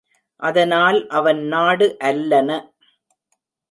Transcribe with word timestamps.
அதனால், 0.39 1.07
அவன் 1.09 1.41
நாடு 1.47 1.97
அல்லன. 2.03 2.49